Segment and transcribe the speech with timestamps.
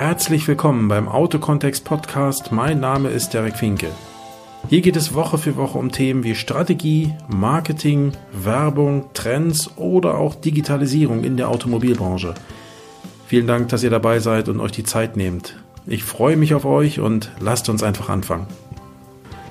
[0.00, 2.52] Herzlich willkommen beim Autokontext Podcast.
[2.52, 3.90] Mein Name ist Derek Finke.
[4.70, 10.34] Hier geht es Woche für Woche um Themen wie Strategie, Marketing, Werbung, Trends oder auch
[10.34, 12.32] Digitalisierung in der Automobilbranche.
[13.26, 15.58] Vielen Dank, dass ihr dabei seid und euch die Zeit nehmt.
[15.86, 18.46] Ich freue mich auf euch und lasst uns einfach anfangen.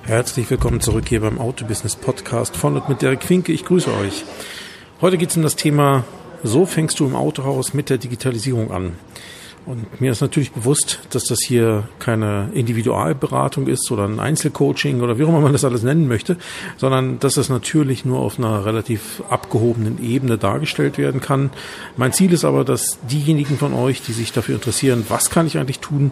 [0.02, 3.52] Herzlich willkommen zurück hier beim Autobusiness Podcast von und mit Derek Finke.
[3.52, 4.26] Ich grüße euch.
[5.00, 6.06] Heute geht es um das Thema,
[6.42, 8.94] so fängst du im Autohaus mit der Digitalisierung an.
[9.66, 15.20] Und mir ist natürlich bewusst, dass das hier keine Individualberatung ist oder ein Einzelcoaching oder
[15.20, 16.38] wie auch immer man das alles nennen möchte,
[16.78, 21.52] sondern dass das natürlich nur auf einer relativ abgehobenen Ebene dargestellt werden kann.
[21.98, 25.58] Mein Ziel ist aber, dass diejenigen von euch, die sich dafür interessieren, was kann ich
[25.58, 26.12] eigentlich tun,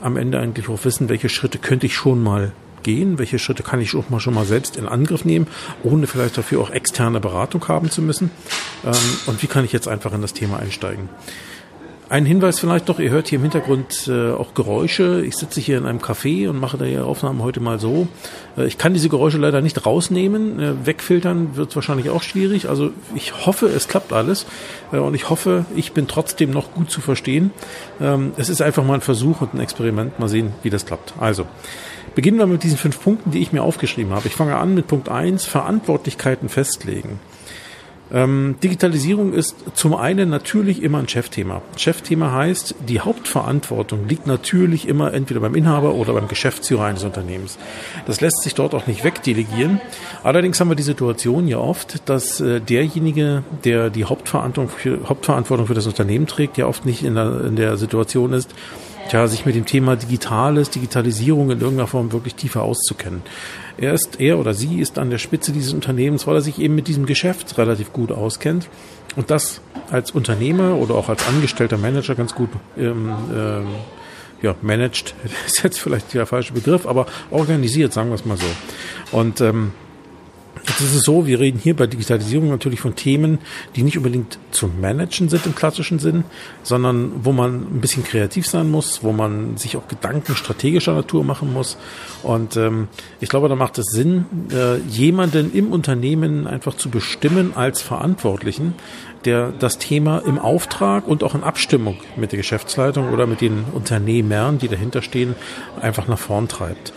[0.00, 2.52] am Ende eigentlich auch wissen, welche Schritte könnte ich schon mal
[2.84, 5.48] gehen, welche Schritte kann ich auch mal schon mal selbst in Angriff nehmen,
[5.82, 8.30] ohne vielleicht dafür auch externe Beratung haben zu müssen
[8.84, 8.92] ähm,
[9.26, 11.08] und wie kann ich jetzt einfach in das Thema einsteigen.
[12.14, 15.24] Ein Hinweis vielleicht noch, ihr hört hier im Hintergrund äh, auch Geräusche.
[15.26, 18.06] Ich sitze hier in einem Café und mache da die Aufnahmen heute mal so.
[18.56, 20.60] Äh, ich kann diese Geräusche leider nicht rausnehmen.
[20.60, 22.68] Äh, wegfiltern wird wahrscheinlich auch schwierig.
[22.68, 24.46] Also ich hoffe, es klappt alles.
[24.92, 27.50] Äh, und ich hoffe, ich bin trotzdem noch gut zu verstehen.
[28.00, 30.20] Ähm, es ist einfach mal ein Versuch und ein Experiment.
[30.20, 31.14] Mal sehen, wie das klappt.
[31.18, 31.48] Also,
[32.14, 34.28] beginnen wir mit diesen fünf Punkten, die ich mir aufgeschrieben habe.
[34.28, 37.18] Ich fange an mit Punkt eins: Verantwortlichkeiten festlegen.
[38.12, 41.62] Ähm, Digitalisierung ist zum einen natürlich immer ein Chefthema.
[41.76, 47.58] Chefthema heißt, die Hauptverantwortung liegt natürlich immer entweder beim Inhaber oder beim Geschäftsführer eines Unternehmens.
[48.06, 49.80] Das lässt sich dort auch nicht wegdelegieren.
[50.22, 55.66] Allerdings haben wir die Situation ja oft, dass äh, derjenige, der die Hauptverantwortung für, Hauptverantwortung
[55.66, 58.54] für das Unternehmen trägt, ja oft nicht in der, in der Situation ist,
[59.08, 63.22] tja, sich mit dem Thema Digitales, Digitalisierung in irgendeiner Form wirklich tiefer auszukennen.
[63.76, 66.74] Er ist, er oder sie ist an der Spitze dieses Unternehmens, weil er sich eben
[66.74, 68.68] mit diesem Geschäft relativ gut auskennt
[69.16, 69.60] und das
[69.90, 73.66] als Unternehmer oder auch als angestellter Manager ganz gut ähm, ähm,
[74.42, 75.14] ja, managed,
[75.46, 78.46] ist jetzt vielleicht der falsche Begriff, aber organisiert, sagen wir es mal so.
[79.16, 79.72] Und ähm,
[80.74, 83.38] Jetzt ist es so, wir reden hier bei Digitalisierung natürlich von Themen,
[83.76, 86.24] die nicht unbedingt zu managen sind im klassischen Sinn,
[86.64, 91.22] sondern wo man ein bisschen kreativ sein muss, wo man sich auch Gedanken strategischer Natur
[91.22, 91.76] machen muss.
[92.24, 92.88] Und ähm,
[93.20, 98.74] ich glaube, da macht es Sinn, äh, jemanden im Unternehmen einfach zu bestimmen als Verantwortlichen,
[99.24, 103.62] der das Thema im Auftrag und auch in Abstimmung mit der Geschäftsleitung oder mit den
[103.72, 105.36] Unternehmern, die dahinter stehen,
[105.80, 106.92] einfach nach vorn treibt.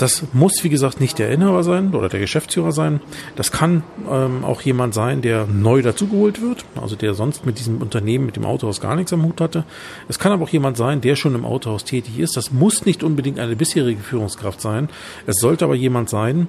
[0.00, 3.00] Das muss, wie gesagt, nicht der Inhaber sein oder der Geschäftsführer sein.
[3.36, 7.82] Das kann ähm, auch jemand sein, der neu dazugeholt wird, also der sonst mit diesem
[7.82, 9.64] Unternehmen, mit dem Autohaus gar nichts am Hut hatte.
[10.08, 12.34] Es kann aber auch jemand sein, der schon im Autohaus tätig ist.
[12.38, 14.88] Das muss nicht unbedingt eine bisherige Führungskraft sein.
[15.26, 16.48] Es sollte aber jemand sein,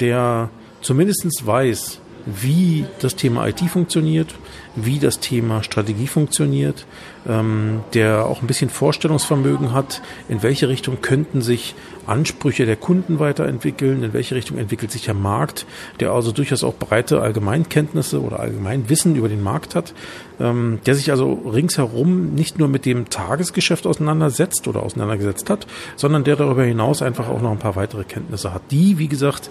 [0.00, 4.34] der zumindestens weiß, wie das Thema IT funktioniert,
[4.76, 6.84] wie das Thema Strategie funktioniert,
[7.26, 11.74] ähm, der auch ein bisschen Vorstellungsvermögen hat, in welche Richtung könnten sich
[12.08, 15.66] Ansprüche der Kunden weiterentwickeln, in welche Richtung entwickelt sich der Markt,
[16.00, 19.94] der also durchaus auch breite Allgemeinkenntnisse oder Allgemeinwissen über den Markt hat,
[20.40, 25.66] ähm, der sich also ringsherum nicht nur mit dem Tagesgeschäft auseinandersetzt oder auseinandergesetzt hat,
[25.96, 29.50] sondern der darüber hinaus einfach auch noch ein paar weitere Kenntnisse hat, die, wie gesagt,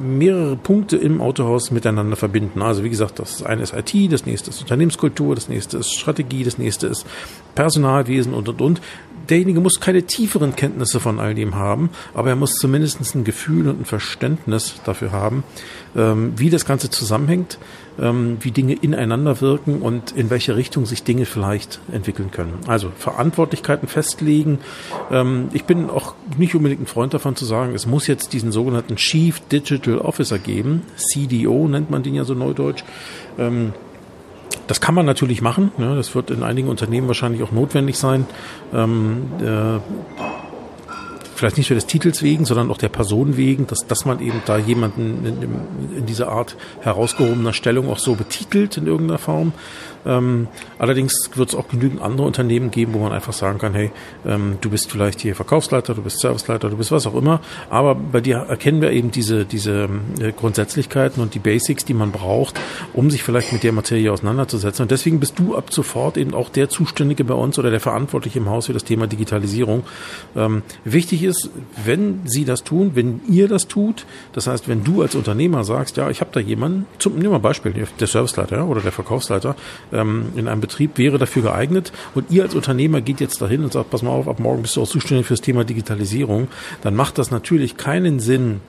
[0.00, 2.62] mehrere Punkte im Autohaus miteinander verbinden.
[2.62, 6.44] Also wie gesagt, das eine ist IT, das nächste ist Unternehmenskultur, das nächste ist Strategie,
[6.44, 7.06] das nächste ist
[7.54, 8.80] Personalwesen und und und.
[9.28, 13.68] Derjenige muss keine tieferen Kenntnisse von all dem haben, aber er muss zumindest ein Gefühl
[13.68, 15.44] und ein Verständnis dafür haben,
[15.96, 17.58] ähm, wie das Ganze zusammenhängt,
[18.00, 22.54] ähm, wie Dinge ineinander wirken und in welche Richtung sich Dinge vielleicht entwickeln können.
[22.66, 24.58] Also Verantwortlichkeiten festlegen.
[25.10, 28.52] Ähm, ich bin auch nicht unbedingt ein Freund davon zu sagen, es muss jetzt diesen
[28.52, 30.82] sogenannten Chief Digital Officer geben.
[30.96, 32.84] CDO nennt man den ja so neudeutsch.
[34.66, 35.72] Das kann man natürlich machen.
[35.78, 35.94] Ne?
[35.96, 38.26] Das wird in einigen Unternehmen wahrscheinlich auch notwendig sein.
[38.74, 39.78] Ähm, äh,
[41.36, 44.42] vielleicht nicht nur des Titels wegen, sondern auch der Person wegen, dass, dass man eben
[44.46, 49.52] da jemanden in, in dieser Art herausgehobener Stellung auch so betitelt in irgendeiner Form.
[50.06, 50.46] Ähm,
[50.78, 53.90] allerdings wird es auch genügend andere Unternehmen geben, wo man einfach sagen kann, hey,
[54.24, 57.40] ähm, du bist vielleicht hier Verkaufsleiter, du bist Serviceleiter, du bist was auch immer,
[57.70, 59.88] aber bei dir erkennen wir eben diese, diese
[60.20, 62.60] äh, Grundsätzlichkeiten und die Basics, die man braucht,
[62.92, 64.84] um sich vielleicht mit der Materie auseinanderzusetzen.
[64.84, 68.38] Und deswegen bist du ab sofort eben auch der Zuständige bei uns oder der Verantwortliche
[68.38, 69.82] im Haus für das Thema Digitalisierung.
[70.36, 71.50] Ähm, wichtig ist,
[71.84, 75.96] wenn Sie das tun, wenn ihr das tut, das heißt, wenn du als Unternehmer sagst,
[75.96, 79.56] ja, ich habe da jemanden, zum, nehmen wir mal Beispiel, der Serviceleiter oder der Verkaufsleiter,
[79.92, 83.72] ähm, in einem Betrieb wäre dafür geeignet und ihr als Unternehmer geht jetzt dahin und
[83.72, 86.48] sagt, pass mal auf, ab morgen bist du auch zuständig für das Thema Digitalisierung,
[86.82, 88.60] dann macht das natürlich keinen Sinn,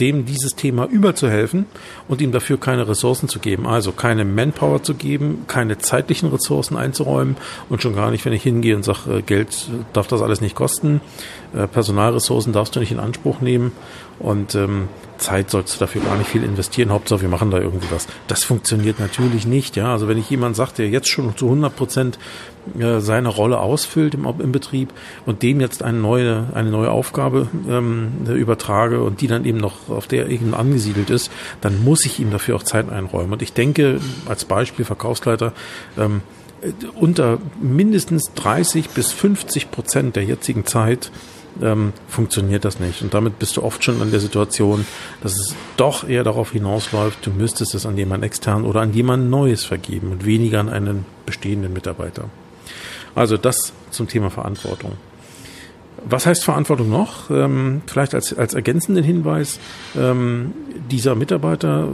[0.00, 1.66] dem dieses Thema überzuhelfen
[2.08, 3.66] und ihm dafür keine Ressourcen zu geben.
[3.66, 7.36] Also keine Manpower zu geben, keine zeitlichen Ressourcen einzuräumen
[7.68, 10.54] und schon gar nicht, wenn ich hingehe und sage, äh, Geld darf das alles nicht
[10.54, 11.00] kosten,
[11.43, 13.72] äh, Personalressourcen darfst du nicht in Anspruch nehmen
[14.18, 16.90] und ähm, Zeit sollst du dafür gar nicht viel investieren.
[16.90, 18.06] Hauptsache, wir machen da irgendwie was.
[18.26, 19.76] Das funktioniert natürlich nicht.
[19.76, 22.18] Ja, also wenn ich jemand sagt, der jetzt schon zu 100 Prozent
[22.78, 24.92] äh, seine Rolle ausfüllt im, im Betrieb
[25.26, 29.88] und dem jetzt eine neue, eine neue Aufgabe ähm, übertrage und die dann eben noch
[29.88, 31.30] auf der Ebene angesiedelt ist,
[31.60, 33.32] dann muss ich ihm dafür auch Zeit einräumen.
[33.32, 35.52] Und ich denke, als Beispiel Verkaufsleiter,
[35.98, 36.22] ähm,
[36.94, 41.10] unter mindestens 30 bis 50 Prozent der jetzigen Zeit
[41.62, 43.02] ähm, funktioniert das nicht.
[43.02, 44.86] Und damit bist du oft schon an der Situation,
[45.22, 49.30] dass es doch eher darauf hinausläuft, du müsstest es an jemanden extern oder an jemanden
[49.30, 52.24] Neues vergeben und weniger an einen bestehenden Mitarbeiter.
[53.14, 54.92] Also das zum Thema Verantwortung.
[56.06, 57.30] Was heißt Verantwortung noch?
[57.30, 59.58] Ähm, vielleicht als, als ergänzenden Hinweis,
[59.96, 60.52] ähm,
[60.90, 61.88] dieser Mitarbeiter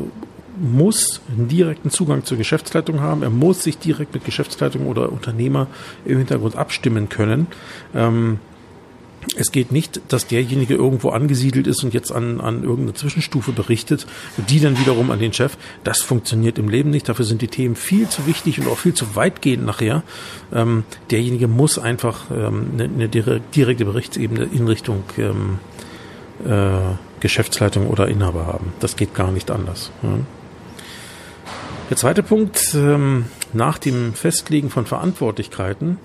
[0.60, 3.22] muss einen direkten Zugang zur Geschäftsleitung haben.
[3.22, 5.68] Er muss sich direkt mit Geschäftsleitung oder Unternehmer
[6.04, 7.46] im Hintergrund abstimmen können.
[7.94, 8.40] Ähm,
[9.36, 14.06] es geht nicht, dass derjenige irgendwo angesiedelt ist und jetzt an, an irgendeine Zwischenstufe berichtet,
[14.48, 15.56] die dann wiederum an den Chef.
[15.84, 17.08] Das funktioniert im Leben nicht.
[17.08, 20.02] Dafür sind die Themen viel zu wichtig und auch viel zu weitgehend nachher.
[20.52, 25.58] Ähm, derjenige muss einfach ähm, eine, eine direkte Berichtsebene in Richtung ähm,
[26.44, 28.72] äh, Geschäftsleitung oder Inhaber haben.
[28.80, 29.90] Das geht gar nicht anders.
[30.02, 30.18] Ja.
[31.90, 35.98] Der zweite Punkt, ähm, nach dem Festlegen von Verantwortlichkeiten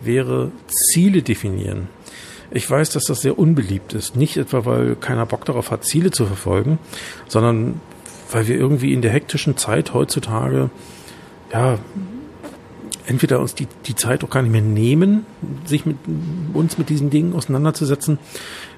[0.00, 1.88] wäre Ziele definieren.
[2.54, 4.14] Ich weiß, dass das sehr unbeliebt ist.
[4.16, 6.78] Nicht etwa, weil keiner Bock darauf hat, Ziele zu verfolgen,
[7.28, 7.80] sondern
[8.30, 10.70] weil wir irgendwie in der hektischen Zeit heutzutage,
[11.52, 11.78] ja,
[13.06, 15.26] entweder uns die, die Zeit auch gar nicht mehr nehmen,
[15.64, 15.96] sich mit
[16.52, 18.18] uns mit diesen Dingen auseinanderzusetzen,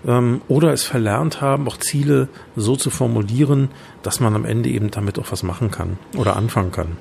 [0.07, 3.69] ähm, oder es verlernt haben, auch Ziele so zu formulieren,
[4.03, 6.97] dass man am Ende eben damit auch was machen kann oder anfangen kann.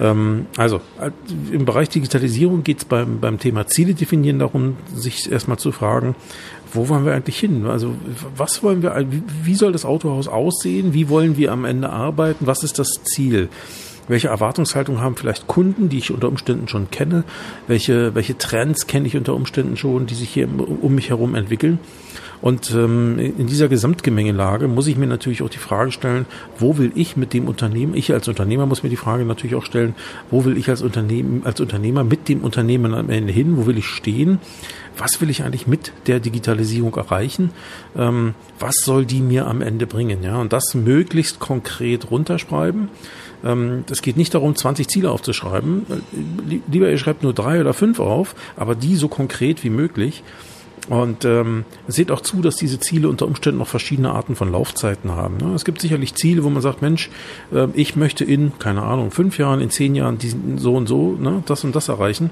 [0.00, 1.10] Ähm, also äh,
[1.52, 6.14] im Bereich Digitalisierung geht es beim, beim Thema Ziele definieren darum, sich erstmal zu fragen,
[6.72, 7.66] wo wollen wir eigentlich hin?
[7.66, 7.94] Also
[8.36, 10.92] was wollen wir, wie, wie soll das Autohaus aussehen?
[10.94, 12.46] Wie wollen wir am Ende arbeiten?
[12.46, 13.48] Was ist das Ziel?
[14.06, 17.24] Welche Erwartungshaltung haben vielleicht Kunden, die ich unter Umständen schon kenne?
[17.66, 21.78] Welche, welche Trends kenne ich unter Umständen schon, die sich hier um mich herum entwickeln?
[22.40, 26.26] Und ähm, in dieser Gesamtgemengelage muss ich mir natürlich auch die Frage stellen,
[26.58, 29.64] wo will ich mit dem Unternehmen, ich als Unternehmer muss mir die Frage natürlich auch
[29.64, 29.94] stellen,
[30.30, 33.78] wo will ich als Unternehmen, als Unternehmer mit dem Unternehmen am Ende hin, wo will
[33.78, 34.38] ich stehen?
[34.96, 37.50] Was will ich eigentlich mit der Digitalisierung erreichen?
[37.96, 40.22] Ähm, was soll die mir am Ende bringen?
[40.22, 42.88] Ja, und das möglichst konkret runterschreiben.
[43.44, 45.86] Ähm, es geht nicht darum, 20 Ziele aufzuschreiben.
[46.70, 50.22] Lieber ihr schreibt nur drei oder fünf auf, aber die so konkret wie möglich.
[50.88, 55.12] Und ähm, seht auch zu, dass diese Ziele unter Umständen noch verschiedene Arten von Laufzeiten
[55.12, 55.36] haben.
[55.36, 55.54] Ne?
[55.54, 57.10] Es gibt sicherlich Ziele, wo man sagt, Mensch,
[57.52, 61.12] äh, ich möchte in, keine Ahnung, fünf Jahren, in zehn Jahren diesen, so und so,
[61.12, 62.30] ne, das und das erreichen.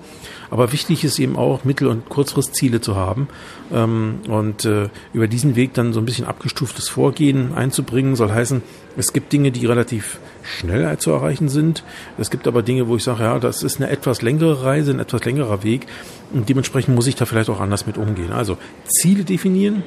[0.50, 3.28] Aber wichtig ist eben auch, Mittel- und Kurzfristziele zu haben
[3.72, 8.62] ähm, und äh, über diesen Weg dann so ein bisschen abgestuftes Vorgehen einzubringen, soll heißen,
[8.96, 11.84] es gibt Dinge, die relativ schnell zu erreichen sind.
[12.18, 15.00] Es gibt aber Dinge, wo ich sage, ja, das ist eine etwas längere Reise, ein
[15.00, 15.86] etwas längerer Weg.
[16.32, 18.32] Und dementsprechend muss ich da vielleicht auch anders mit umgehen.
[18.32, 18.56] Also
[18.86, 19.82] Ziele definieren,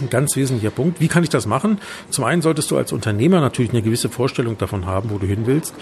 [0.00, 1.00] ein ganz wesentlicher Punkt.
[1.00, 1.78] Wie kann ich das machen?
[2.10, 5.46] Zum einen solltest du als Unternehmer natürlich eine gewisse Vorstellung davon haben, wo du hin
[5.46, 5.74] willst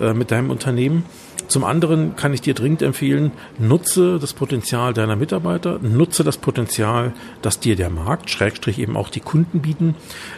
[0.00, 1.04] äh, mit deinem Unternehmen.
[1.52, 7.12] Zum anderen kann ich dir dringend empfehlen, nutze das Potenzial deiner Mitarbeiter, nutze das Potenzial,
[7.42, 9.94] das dir der Markt, Schrägstrich eben auch die Kunden bieten,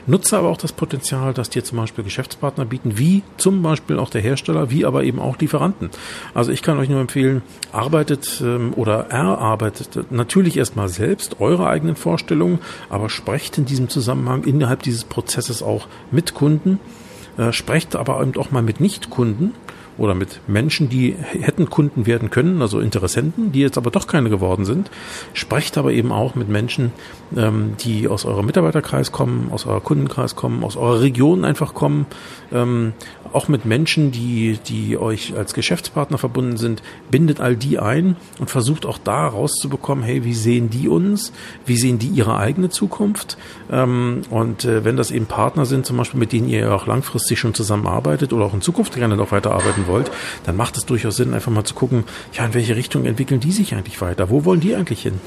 [0.09, 4.11] nutze aber auch das Potenzial, das dir zum Beispiel Geschäftspartner bieten, wie zum Beispiel auch
[4.11, 5.90] der Hersteller, wie aber eben auch Lieferanten.
[6.35, 11.94] Also ich kann euch nur empfehlen, arbeitet ähm, oder erarbeitet natürlich erstmal selbst eure eigenen
[11.94, 12.59] Vorstellungen,
[12.90, 16.80] aber sprecht in diesem Zusammenhang innerhalb dieses Prozesses auch mit Kunden,
[17.37, 19.52] äh, sprecht aber eben auch mal mit Nichtkunden
[19.99, 24.31] oder mit Menschen, die hätten Kunden werden können, also Interessenten, die jetzt aber doch keine
[24.31, 24.91] geworden sind.
[25.33, 26.93] Sprecht aber eben auch mit Menschen,
[27.37, 32.07] ähm, die aus eurem Mitarbeiterkreis kommen, aus eurem Kundenkreis kommen, aus eurer Region einfach kommen,
[32.53, 32.93] ähm,
[33.35, 38.49] auch mit Menschen, die, die euch als Geschäftspartner verbunden sind, bindet all die ein und
[38.49, 41.33] versucht auch da rauszubekommen, hey, wie sehen die uns?
[41.67, 43.37] Wie sehen die ihre eigene Zukunft?
[43.71, 47.38] Ähm, und äh, wenn das eben Partner sind, zum Beispiel mit denen ihr auch langfristig
[47.41, 50.11] schon zusammenarbeitet oder auch in Zukunft gerne noch weiterarbeiten wollt,
[50.45, 53.53] dann macht es durchaus Sinn, einfach mal zu gucken, ja, in welche Richtung entwickeln die
[53.53, 54.31] sich eigentlich weiter?
[54.31, 55.21] Wo wollen die eigentlich hin?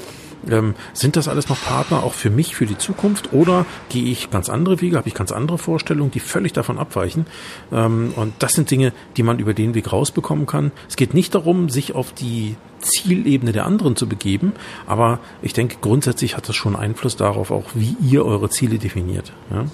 [0.50, 3.32] Ähm, sind das alles noch Partner auch für mich, für die Zukunft?
[3.32, 7.26] Oder gehe ich ganz andere Wege, habe ich ganz andere Vorstellungen, die völlig davon abweichen?
[7.72, 10.72] Ähm, und das sind Dinge, die man über den Weg rausbekommen kann.
[10.88, 14.52] Es geht nicht darum, sich auf die Zielebene der anderen zu begeben,
[14.86, 19.32] aber ich denke, grundsätzlich hat das schon Einfluss darauf, auch wie ihr eure Ziele definiert.
[19.50, 19.64] Ja?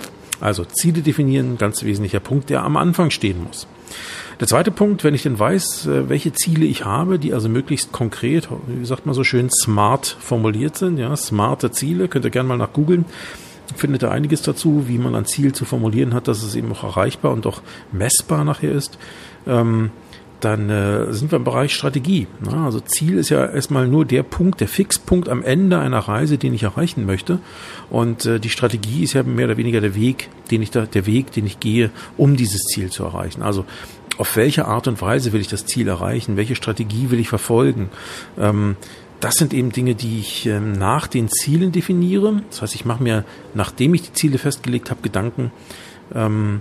[0.41, 3.67] Also Ziele definieren, ganz wesentlicher Punkt, der am Anfang stehen muss.
[4.41, 7.93] Der zweite Punkt, wenn ich denn weiß, äh, welche Ziele ich habe, die also möglichst
[7.93, 12.49] konkret, wie sagt man so schön, smart formuliert sind, ja, smarte Ziele, könnt ihr gerne
[12.49, 13.05] mal nach googeln,
[13.77, 16.85] findet ihr einiges dazu, wie man ein Ziel zu formulieren hat, dass es eben auch
[16.85, 17.63] erreichbar und auch
[17.93, 18.99] messbar nachher ist.
[19.47, 19.91] Ähm,
[20.45, 22.27] dann äh, sind wir im Bereich Strategie.
[22.45, 22.55] Ne?
[22.55, 26.53] Also Ziel ist ja erstmal nur der Punkt, der Fixpunkt am Ende einer Reise, den
[26.53, 27.39] ich erreichen möchte.
[27.89, 31.07] Und äh, die Strategie ist ja mehr oder weniger der Weg, den ich da, der
[31.07, 33.43] Weg, den ich gehe, um dieses Ziel zu erreichen.
[33.43, 33.65] Also
[34.19, 36.37] auf welche Art und Weise will ich das Ziel erreichen?
[36.37, 37.91] Welche Strategie will ich verfolgen?
[38.39, 38.77] Ähm,
[39.21, 42.43] das sind eben Dinge, die ich ähm, nach den Zielen definiere.
[42.51, 45.51] Das heißt, ich mache mir, nachdem ich die Ziele festgelegt habe, Gedanken,
[46.15, 46.61] ähm,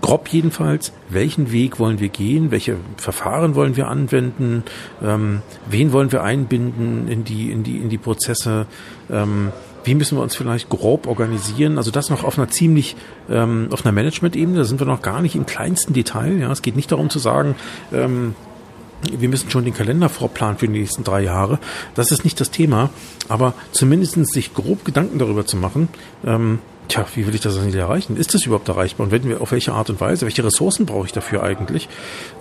[0.00, 4.62] grob jedenfalls, welchen Weg wollen wir gehen, welche Verfahren wollen wir anwenden,
[5.02, 8.66] ähm, wen wollen wir einbinden in die, in die, in die Prozesse,
[9.10, 9.52] ähm,
[9.88, 11.78] wie müssen wir uns vielleicht grob organisieren?
[11.78, 12.94] Also das noch auf einer ziemlich,
[13.30, 16.38] ähm, auf einer Management-Ebene, da sind wir noch gar nicht im kleinsten Detail.
[16.38, 17.56] Ja, es geht nicht darum zu sagen,
[17.90, 18.34] ähm,
[19.10, 21.58] wir müssen schon den Kalender vorplanen für die nächsten drei Jahre.
[21.94, 22.90] Das ist nicht das Thema,
[23.28, 25.88] aber zumindest sich grob Gedanken darüber zu machen,
[26.22, 28.16] ähm, Tja, wie will ich das nicht erreichen?
[28.16, 29.04] Ist das überhaupt erreichbar?
[29.04, 30.24] Und wenn wir, auf welche Art und Weise?
[30.24, 31.86] Welche Ressourcen brauche ich dafür eigentlich?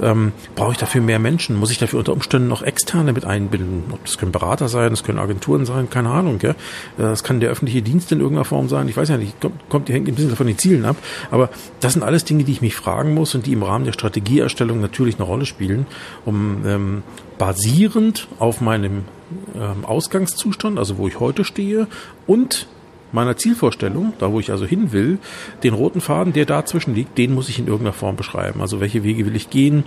[0.01, 1.57] Ähm, brauche ich dafür mehr Menschen?
[1.57, 3.83] Muss ich dafür unter Umständen noch Externe mit einbinden?
[4.03, 6.39] Das können Berater sein, das können Agenturen sein, keine Ahnung.
[6.39, 6.55] Gell?
[6.97, 8.87] Das kann der öffentliche Dienst in irgendeiner Form sein.
[8.87, 10.95] Ich weiß ja nicht, kommt, kommt hängt ein bisschen von den Zielen ab.
[11.29, 11.49] Aber
[11.81, 14.79] das sind alles Dinge, die ich mich fragen muss und die im Rahmen der Strategieerstellung
[14.79, 15.87] natürlich eine Rolle spielen,
[16.23, 17.03] um ähm,
[17.37, 19.03] basierend auf meinem
[19.55, 21.87] ähm, Ausgangszustand, also wo ich heute stehe,
[22.25, 22.67] und
[23.11, 25.19] meiner Zielvorstellung, da wo ich also hin will,
[25.63, 28.61] den roten Faden, der dazwischen liegt, den muss ich in irgendeiner Form beschreiben.
[28.61, 29.83] Also welche Wege will ich gehen?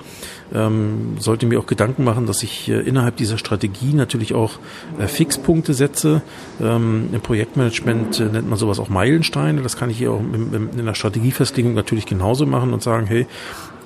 [0.53, 4.53] Ähm, sollte mir auch Gedanken machen, dass ich äh, innerhalb dieser Strategie natürlich auch
[4.99, 6.23] äh, Fixpunkte setze.
[6.61, 9.63] Ähm, Im Projektmanagement äh, nennt man sowas auch Meilensteine.
[9.63, 13.07] Das kann ich hier auch in, in, in der Strategiefestlegung natürlich genauso machen und sagen,
[13.07, 13.27] hey,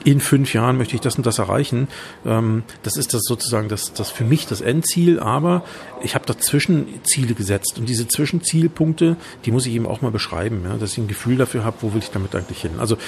[0.04, 1.88] in fünf Jahren möchte ich das und das erreichen.
[2.24, 5.64] Ähm, das ist das sozusagen das, das für mich das Endziel, aber
[6.02, 10.62] ich habe dazwischen Ziele gesetzt und diese Zwischenzielpunkte, die muss ich eben auch mal beschreiben,
[10.64, 12.72] ja, dass ich ein Gefühl dafür habe, wo will ich damit eigentlich hin.
[12.78, 12.98] Also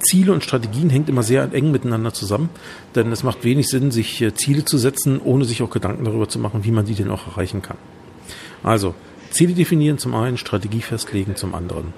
[0.00, 2.50] Ziele und Strategien hängt immer sehr eng miteinander zusammen,
[2.94, 6.28] denn es macht wenig Sinn, sich äh, Ziele zu setzen, ohne sich auch Gedanken darüber
[6.28, 7.78] zu machen, wie man die denn auch erreichen kann.
[8.64, 8.94] Also
[9.30, 11.94] Ziele definieren zum einen, Strategie festlegen zum anderen.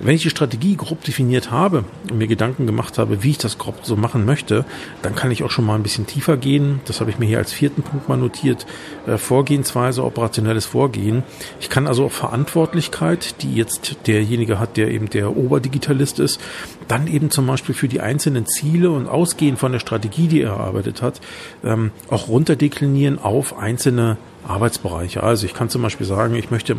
[0.00, 3.58] Wenn ich die Strategie grob definiert habe und mir Gedanken gemacht habe, wie ich das
[3.58, 4.64] grob so machen möchte,
[5.02, 6.80] dann kann ich auch schon mal ein bisschen tiefer gehen.
[6.86, 8.66] Das habe ich mir hier als vierten Punkt mal notiert.
[9.06, 11.22] Äh, Vorgehensweise, operationelles Vorgehen.
[11.60, 16.40] Ich kann also auch Verantwortlichkeit, die jetzt derjenige hat, der eben der Oberdigitalist ist,
[16.88, 20.54] dann eben zum Beispiel für die einzelnen Ziele und ausgehend von der Strategie, die er
[20.54, 21.20] erarbeitet hat,
[21.62, 25.22] ähm, auch runterdeklinieren auf einzelne Arbeitsbereiche.
[25.22, 26.76] Also ich kann zum Beispiel sagen, ich möchte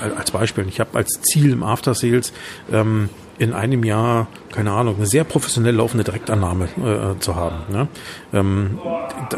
[0.00, 2.32] als Beispiel, ich habe als Ziel im After Sales
[2.72, 7.72] ähm, in einem Jahr, keine Ahnung, eine sehr professionell laufende Direktannahme äh, zu haben.
[7.72, 7.88] Ne?
[8.32, 8.78] Ähm,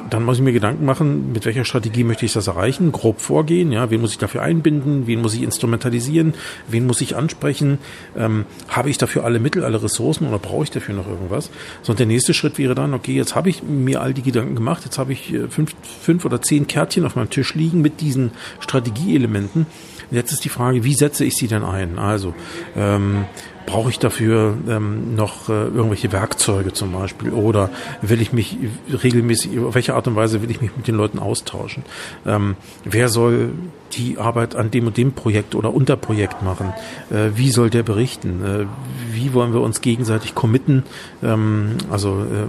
[0.08, 3.72] dann muss ich mir Gedanken machen, mit welcher Strategie möchte ich das erreichen, grob vorgehen,
[3.72, 6.34] ja, wen muss ich dafür einbinden, wen muss ich instrumentalisieren,
[6.66, 7.78] wen muss ich ansprechen,
[8.16, 11.50] ähm, habe ich dafür alle Mittel, alle Ressourcen oder brauche ich dafür noch irgendwas?
[11.82, 14.54] So, und der nächste Schritt wäre dann, okay, jetzt habe ich mir all die Gedanken
[14.54, 18.00] gemacht, jetzt habe ich äh, fünf, fünf oder zehn Kärtchen auf meinem Tisch liegen mit
[18.00, 19.66] diesen Strategieelementen
[20.10, 21.98] Jetzt ist die Frage, wie setze ich sie denn ein?
[21.98, 22.34] Also
[22.76, 23.26] ähm,
[23.66, 27.70] brauche ich dafür ähm, noch äh, irgendwelche Werkzeuge zum Beispiel oder
[28.02, 28.56] will ich mich
[28.90, 31.84] regelmäßig, auf welche Art und Weise will ich mich mit den Leuten austauschen?
[32.26, 33.52] Ähm, wer soll
[33.92, 36.72] die Arbeit an dem und dem Projekt oder Unterprojekt machen?
[37.10, 38.44] Äh, wie soll der berichten?
[38.44, 38.66] Äh,
[39.12, 40.84] wie wollen wir uns gegenseitig committen?
[41.22, 42.46] Ähm, also, äh,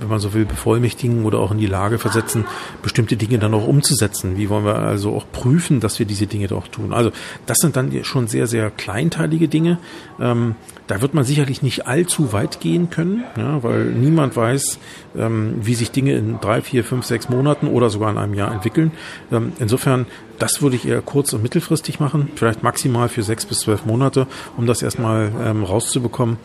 [0.00, 2.44] wenn man so will, bevollmächtigen oder auch in die Lage versetzen,
[2.82, 4.36] bestimmte Dinge dann auch umzusetzen?
[4.36, 6.92] Wie wollen wir also auch prüfen, dass wir diese Dinge doch tun?
[6.92, 7.10] Also,
[7.46, 9.78] das sind dann schon sehr, sehr kleinteilige Dinge.
[10.20, 14.80] Ähm, um, da wird man sicherlich nicht allzu weit gehen können, ja, weil niemand weiß,
[15.16, 18.52] ähm, wie sich Dinge in drei, vier, fünf, sechs Monaten oder sogar in einem Jahr
[18.52, 18.90] entwickeln.
[19.30, 20.06] Ähm, insofern,
[20.40, 24.26] das würde ich eher kurz- und mittelfristig machen, vielleicht maximal für sechs bis zwölf Monate,
[24.56, 26.38] um das erstmal ähm, rauszubekommen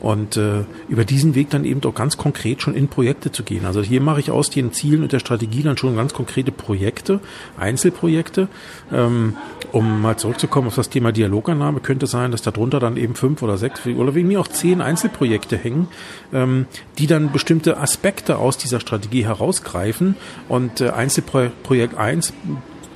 [0.00, 3.64] und äh, über diesen Weg dann eben auch ganz konkret schon in Projekte zu gehen.
[3.64, 7.18] Also hier mache ich aus den Zielen und der Strategie dann schon ganz konkrete Projekte,
[7.58, 8.48] Einzelprojekte.
[8.92, 9.34] Ähm,
[9.72, 13.58] um mal zurückzukommen auf das Thema Dialogannahme, könnte sein, dass darunter dann eben fünf oder
[13.58, 15.88] sechs oder wegen mir auch zehn Einzelprojekte hängen,
[16.32, 16.66] ähm,
[16.98, 20.16] die dann bestimmte Aspekte aus dieser Strategie herausgreifen.
[20.48, 22.32] Und äh, Einzelprojekt eins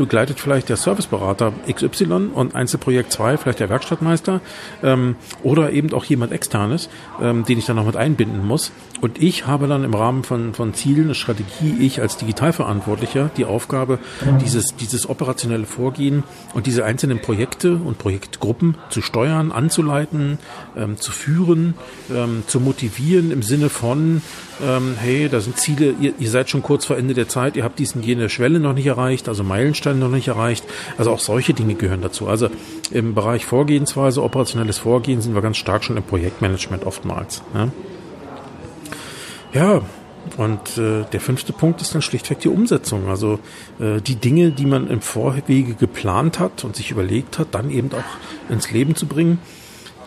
[0.02, 4.40] begleitet vielleicht der Serviceberater XY und Einzelprojekt 2 vielleicht der Werkstattmeister
[4.82, 6.88] ähm, oder eben auch jemand externes,
[7.22, 8.72] ähm, den ich dann noch mit einbinden muss.
[9.00, 13.44] Und ich habe dann im Rahmen von, von Zielen, eine Strategie, ich als Digitalverantwortlicher die
[13.44, 13.98] Aufgabe,
[14.40, 20.38] dieses, dieses operationelle Vorgehen und diese einzelnen Projekte und Projektgruppen zu steuern, anzuleiten,
[20.76, 21.74] ähm, zu führen,
[22.12, 24.22] ähm, zu motivieren im Sinne von,
[24.62, 27.64] ähm, hey, da sind Ziele, ihr, ihr seid schon kurz vor Ende der Zeit, ihr
[27.64, 30.64] habt diesen jene Schwelle noch nicht erreicht, also Meilensteine noch nicht erreicht.
[30.98, 32.28] Also auch solche Dinge gehören dazu.
[32.28, 32.48] Also
[32.90, 37.42] im Bereich Vorgehensweise, operationelles Vorgehen sind wir ganz stark schon im Projektmanagement oftmals.
[37.54, 37.72] Ne?
[39.52, 39.82] Ja,
[40.36, 43.08] und äh, der fünfte Punkt ist dann schlichtweg die Umsetzung.
[43.08, 43.38] Also
[43.78, 47.90] äh, die Dinge, die man im Vorwege geplant hat und sich überlegt hat, dann eben
[47.92, 49.38] auch ins Leben zu bringen.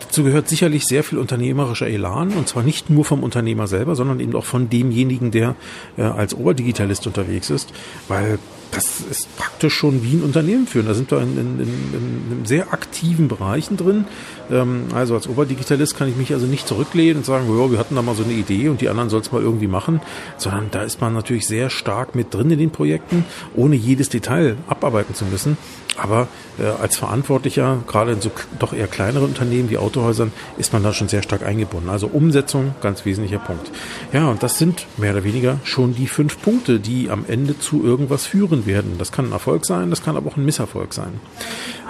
[0.00, 4.20] Dazu gehört sicherlich sehr viel unternehmerischer Elan und zwar nicht nur vom Unternehmer selber, sondern
[4.20, 5.54] eben auch von demjenigen, der
[5.96, 7.72] äh, als Oberdigitalist unterwegs ist,
[8.08, 8.38] weil
[8.72, 10.86] das ist praktisch schon wie ein Unternehmen führen.
[10.86, 14.04] Da sind wir in, in, in, in sehr aktiven Bereichen drin.
[14.50, 18.02] Ähm, also als Oberdigitalist kann ich mich also nicht zurücklehnen und sagen, wir hatten da
[18.02, 20.00] mal so eine Idee und die anderen soll es mal irgendwie machen,
[20.36, 24.56] sondern da ist man natürlich sehr stark mit drin in den Projekten, ohne jedes Detail
[24.68, 25.56] abarbeiten zu müssen.
[25.96, 30.82] Aber äh, als Verantwortlicher, gerade in so doch eher kleineren Unternehmen wie Autohäusern, ist man
[30.82, 31.88] da schon sehr stark eingebunden.
[31.88, 33.70] Also Umsetzung, ganz wesentlicher Punkt.
[34.12, 37.82] Ja, und das sind mehr oder weniger schon die fünf Punkte, die am Ende zu
[37.82, 38.94] irgendwas führen werden.
[38.98, 41.20] Das kann ein Erfolg sein, das kann aber auch ein Misserfolg sein.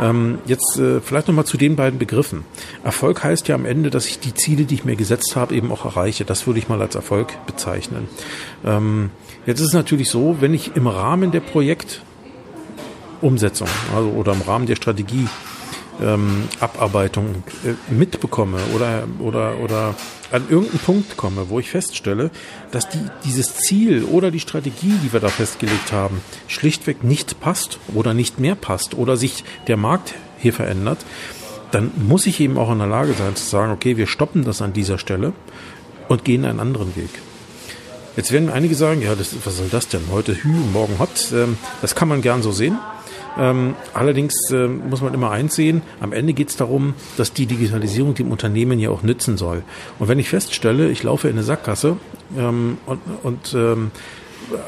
[0.00, 2.44] Ähm, jetzt äh, vielleicht nochmal zu den beiden Begriffen.
[2.82, 5.70] Erfolg heißt ja am Ende, dass ich die Ziele, die ich mir gesetzt habe, eben
[5.70, 6.24] auch erreiche.
[6.24, 8.08] Das würde ich mal als Erfolg bezeichnen.
[8.64, 9.10] Ähm,
[9.46, 14.66] jetzt ist es natürlich so, wenn ich im Rahmen der Projektumsetzung, also oder im Rahmen
[14.66, 15.28] der Strategie
[16.02, 19.94] ähm, Abarbeitung äh, mitbekomme oder oder oder
[20.32, 22.30] an irgendeinen Punkt komme, wo ich feststelle,
[22.70, 27.78] dass die, dieses Ziel oder die Strategie, die wir da festgelegt haben, schlichtweg nicht passt
[27.94, 30.98] oder nicht mehr passt oder sich der Markt hier verändert,
[31.70, 34.62] dann muss ich eben auch in der Lage sein zu sagen, okay, wir stoppen das
[34.62, 35.32] an dieser Stelle
[36.08, 37.10] und gehen einen anderen Weg.
[38.16, 40.00] Jetzt werden einige sagen, ja, das, was soll das denn?
[40.10, 41.32] Heute Hü, morgen Hot.
[41.34, 42.78] Ähm, das kann man gern so sehen.
[43.38, 47.46] Ähm, allerdings äh, muss man immer eins sehen, am Ende geht es darum, dass die
[47.46, 49.62] Digitalisierung dem Unternehmen ja auch nützen soll.
[49.98, 51.96] Und wenn ich feststelle, ich laufe in eine Sackgasse
[52.36, 53.90] ähm, und, und ähm,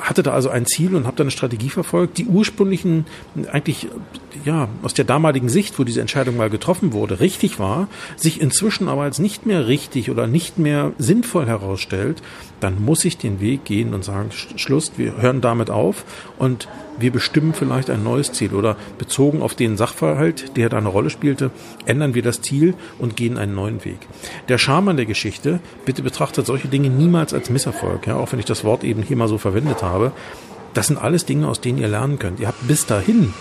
[0.00, 3.06] hatte da also ein Ziel und habe da eine Strategie verfolgt, die ursprünglichen
[3.52, 3.88] eigentlich
[4.44, 8.88] ja aus der damaligen Sicht, wo diese Entscheidung mal getroffen wurde, richtig war, sich inzwischen
[8.88, 12.22] aber als nicht mehr richtig oder nicht mehr sinnvoll herausstellt,
[12.60, 16.04] dann muss ich den Weg gehen und sagen, Schluss, wir hören damit auf
[16.38, 20.88] und wir bestimmen vielleicht ein neues Ziel oder bezogen auf den Sachverhalt, der da eine
[20.88, 21.50] Rolle spielte,
[21.86, 23.98] ändern wir das Ziel und gehen einen neuen Weg.
[24.48, 28.38] Der Charme an der Geschichte, bitte betrachtet solche Dinge niemals als Misserfolg, ja, auch wenn
[28.38, 30.12] ich das Wort eben hier mal so verwendet habe.
[30.74, 32.40] Das sind alles Dinge, aus denen ihr lernen könnt.
[32.40, 33.32] Ihr habt bis dahin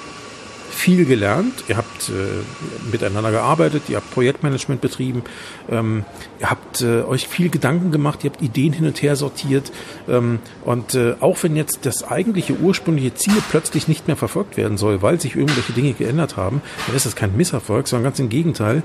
[0.78, 5.24] viel gelernt, ihr habt äh, miteinander gearbeitet, ihr habt Projektmanagement betrieben,
[5.70, 6.06] ähm,
[6.40, 9.72] ihr habt äh, euch viel Gedanken gemacht, ihr habt Ideen hin und her sortiert
[10.08, 14.78] ähm, und äh, auch wenn jetzt das eigentliche ursprüngliche Ziel plötzlich nicht mehr verfolgt werden
[14.78, 18.30] soll, weil sich irgendwelche Dinge geändert haben, dann ist das kein Misserfolg, sondern ganz im
[18.30, 18.84] Gegenteil.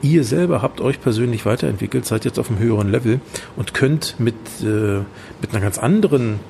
[0.00, 3.20] Ihr selber habt euch persönlich weiterentwickelt, seid jetzt auf einem höheren Level
[3.56, 5.00] und könnt mit, äh,
[5.40, 6.40] mit einer ganz anderen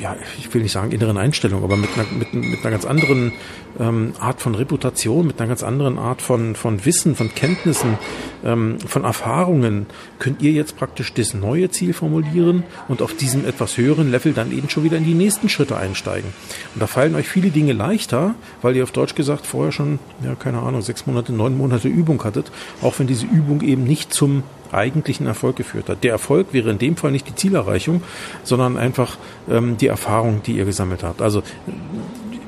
[0.00, 3.32] ja, ich will nicht sagen inneren Einstellung, aber mit einer, mit, mit einer ganz anderen
[3.78, 7.98] ähm, Art von Reputation, mit einer ganz anderen Art von, von Wissen, von Kenntnissen,
[8.44, 9.86] ähm, von Erfahrungen,
[10.18, 14.52] könnt ihr jetzt praktisch das neue Ziel formulieren und auf diesem etwas höheren Level dann
[14.52, 16.32] eben schon wieder in die nächsten Schritte einsteigen.
[16.74, 20.34] Und da fallen euch viele Dinge leichter, weil ihr auf Deutsch gesagt vorher schon, ja,
[20.34, 22.50] keine Ahnung, sechs Monate, neun Monate Übung hattet,
[22.82, 26.04] auch wenn diese Übung eben nicht zum eigentlichen Erfolg geführt hat.
[26.04, 28.02] Der Erfolg wäre in dem Fall nicht die Zielerreichung,
[28.42, 29.16] sondern einfach
[29.48, 31.22] ähm, die Erfahrung, die ihr gesammelt habt.
[31.22, 31.42] Also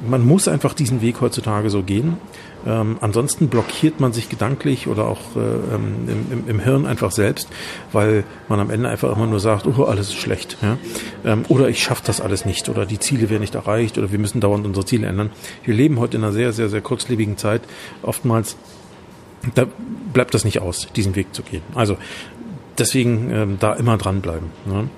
[0.06, 2.16] man muss einfach diesen Weg heutzutage so gehen.
[2.66, 7.48] Ähm, ansonsten blockiert man sich gedanklich oder auch äh, ähm, im, im, Hirn einfach selbst,
[7.92, 10.58] weil man am Ende einfach immer nur sagt, oh, alles ist schlecht.
[10.60, 10.76] Ja?
[11.24, 14.18] Ähm, oder ich schaffe das alles nicht oder die Ziele werden nicht erreicht oder wir
[14.18, 15.30] müssen dauernd unsere Ziele ändern.
[15.64, 17.62] Wir leben heute in einer sehr, sehr, sehr kurzlebigen Zeit.
[18.02, 18.56] Oftmals
[19.54, 19.66] da
[20.12, 21.62] bleibt das nicht aus, diesen Weg zu gehen.
[21.74, 21.96] Also
[22.78, 24.48] deswegen ähm, da immer dranbleiben.
[24.66, 24.88] Ne?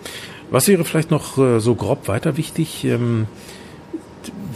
[0.51, 2.85] Was wäre vielleicht noch äh, so grob weiter wichtig?
[2.85, 3.27] Ähm,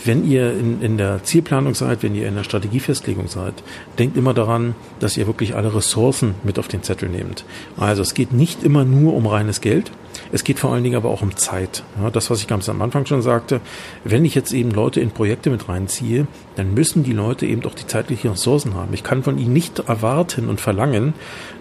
[0.04, 3.54] wenn ihr in, in der Zielplanung seid, wenn ihr in der Strategiefestlegung seid,
[3.98, 7.44] denkt immer daran, dass ihr wirklich alle Ressourcen mit auf den Zettel nehmt.
[7.76, 9.90] Also es geht nicht immer nur um reines Geld,
[10.32, 11.84] es geht vor allen Dingen aber auch um Zeit.
[12.00, 13.60] Ja, das, was ich ganz am Anfang schon sagte,
[14.04, 17.74] wenn ich jetzt eben Leute in Projekte mit reinziehe, dann müssen die Leute eben doch
[17.74, 18.92] die zeitlichen Ressourcen haben.
[18.94, 21.14] Ich kann von ihnen nicht erwarten und verlangen,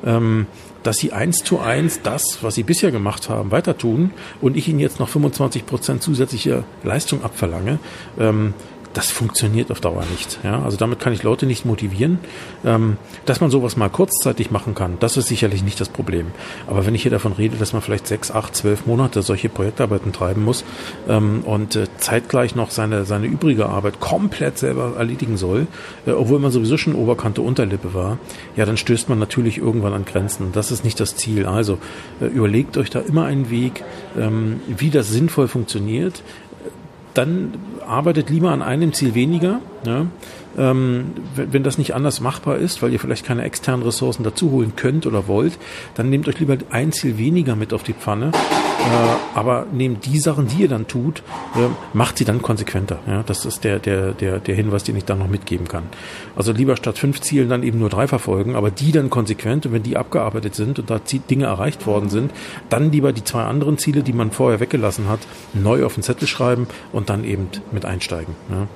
[0.05, 0.47] ähm,
[0.83, 4.67] dass sie eins zu eins das, was sie bisher gemacht haben, weiter tun und ich
[4.67, 7.79] ihnen jetzt noch 25 Prozent zusätzliche Leistung abverlange.
[8.19, 8.53] Ähm,
[8.93, 10.39] das funktioniert auf Dauer nicht.
[10.43, 10.63] Ja?
[10.63, 12.19] Also damit kann ich Leute nicht motivieren.
[12.65, 16.27] Ähm, dass man sowas mal kurzzeitig machen kann, das ist sicherlich nicht das Problem.
[16.67, 20.13] Aber wenn ich hier davon rede, dass man vielleicht sechs, acht, zwölf Monate solche Projektarbeiten
[20.13, 20.63] treiben muss
[21.07, 25.67] ähm, und äh, zeitgleich noch seine, seine übrige Arbeit komplett selber erledigen soll,
[26.05, 28.17] äh, obwohl man sowieso schon Oberkante Unterlippe war,
[28.55, 30.51] ja, dann stößt man natürlich irgendwann an Grenzen.
[30.53, 31.45] Das ist nicht das Ziel.
[31.45, 31.77] Also
[32.21, 33.83] äh, überlegt euch da immer einen Weg,
[34.17, 36.23] ähm, wie das sinnvoll funktioniert.
[37.13, 37.53] Dann
[37.85, 39.59] arbeitet lieber an einem Ziel weniger.
[39.85, 40.07] Ja?
[40.57, 44.51] Ähm, wenn, wenn das nicht anders machbar ist, weil ihr vielleicht keine externen Ressourcen dazu
[44.51, 45.57] holen könnt oder wollt,
[45.95, 48.31] dann nehmt euch lieber ein Ziel weniger mit auf die Pfanne.
[48.83, 51.23] Äh, aber nehmt die Sachen, die ihr dann tut,
[51.55, 52.99] äh, macht sie dann konsequenter.
[53.07, 53.23] Ja?
[53.23, 55.83] Das ist der, der, der, der Hinweis, den ich dann noch mitgeben kann.
[56.35, 59.73] Also lieber statt fünf Zielen dann eben nur drei verfolgen, aber die dann konsequent und
[59.73, 62.31] wenn die abgearbeitet sind und da Dinge erreicht worden sind,
[62.69, 65.19] dann lieber die zwei anderen Ziele, die man vorher weggelassen hat,
[65.53, 68.35] neu auf den Zettel schreiben und dann eben mit einsteigen.
[68.49, 68.67] Ja?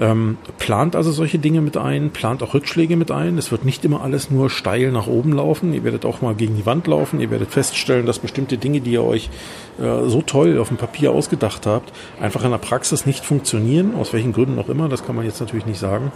[0.00, 3.36] Ähm, plant also solche Dinge mit ein, plant auch Rückschläge mit ein.
[3.36, 5.74] Es wird nicht immer alles nur steil nach oben laufen.
[5.74, 7.20] Ihr werdet auch mal gegen die Wand laufen.
[7.20, 9.28] Ihr werdet feststellen, dass bestimmte Dinge, die ihr euch
[9.78, 13.94] äh, so toll auf dem Papier ausgedacht habt, einfach in der Praxis nicht funktionieren.
[13.94, 14.88] Aus welchen Gründen auch immer.
[14.88, 16.12] Das kann man jetzt natürlich nicht sagen.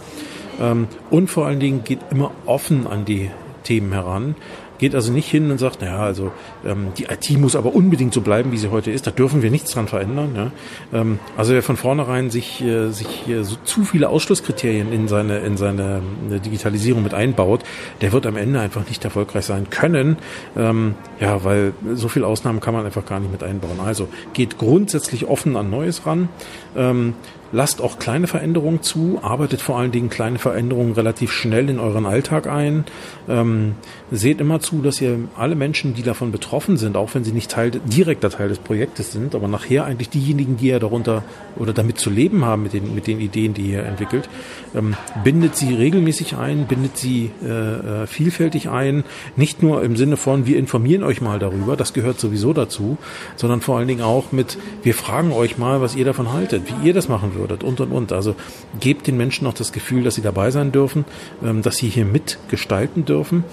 [0.59, 3.29] Ähm, und vor allen Dingen geht immer offen an die
[3.63, 4.35] Themen heran.
[4.77, 6.31] Geht also nicht hin und sagt, naja, also
[6.65, 9.07] ähm, die IT muss aber unbedingt so bleiben, wie sie heute ist.
[9.07, 10.31] Da dürfen wir nichts dran verändern.
[10.35, 10.51] Ja?
[10.99, 15.39] Ähm, also wer von vornherein sich, äh, sich äh, so zu viele Ausschlusskriterien in seine,
[15.39, 17.63] in seine äh, Digitalisierung mit einbaut,
[18.01, 20.17] der wird am Ende einfach nicht erfolgreich sein können.
[20.57, 23.79] Ähm, ja, weil so viele Ausnahmen kann man einfach gar nicht mit einbauen.
[23.83, 26.29] Also geht grundsätzlich offen an Neues ran.
[26.75, 27.13] Ähm,
[27.55, 32.05] Lasst auch kleine Veränderungen zu, arbeitet vor allen Dingen kleine Veränderungen relativ schnell in euren
[32.05, 32.83] Alltag ein.
[33.29, 33.75] Ähm,
[34.11, 37.51] seht immer zu, dass ihr alle Menschen, die davon betroffen sind, auch wenn sie nicht
[37.51, 41.23] Teil, direkter Teil des Projektes sind, aber nachher eigentlich diejenigen, die ihr darunter
[41.55, 44.27] oder damit zu leben haben mit den, mit den Ideen, die ihr entwickelt,
[44.75, 49.05] ähm, bindet sie regelmäßig ein, bindet sie äh, äh, vielfältig ein.
[49.37, 52.97] Nicht nur im Sinne von, wir informieren euch mal darüber, das gehört sowieso dazu,
[53.37, 56.87] sondern vor allen Dingen auch mit, wir fragen euch mal, was ihr davon haltet, wie
[56.87, 58.11] ihr das machen würdet und und und.
[58.11, 58.35] Also
[58.79, 61.05] gebt den Menschen auch das Gefühl, dass sie dabei sein dürfen,
[61.43, 63.43] ähm, dass sie hier mitgestalten dürfen.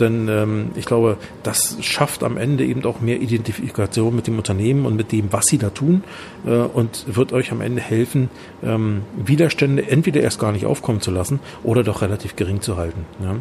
[0.00, 4.86] Denn ähm, ich glaube, das schafft am Ende eben auch mehr Identifikation mit dem Unternehmen
[4.86, 6.02] und mit dem, was sie da tun
[6.46, 8.30] äh, und wird euch am Ende helfen,
[8.64, 13.04] ähm, Widerstände entweder erst gar nicht aufkommen zu lassen oder doch relativ gering zu halten.
[13.22, 13.36] Ja?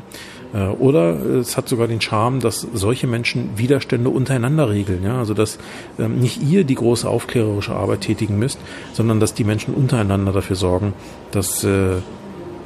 [0.54, 5.04] Äh, oder es hat sogar den Charme, dass solche Menschen Widerstände untereinander regeln.
[5.04, 5.20] Ja?
[5.20, 5.60] Also dass
[6.00, 8.60] ähm, nicht ihr die große aufklärerische Arbeit tätigen müsst,
[8.94, 10.94] sondern dass die Menschen untereinander dafür sorgen,
[11.32, 11.98] dass äh,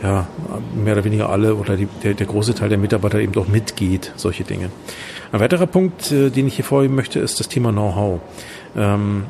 [0.02, 0.28] ja,
[0.76, 4.12] mehr oder weniger alle oder die, der, der große Teil der Mitarbeiter eben doch mitgeht,
[4.18, 4.70] solche Dinge.
[5.32, 8.20] Ein weiterer Punkt, äh, den ich hier vorheben möchte, ist das Thema Know-how.
[8.76, 9.24] Ähm,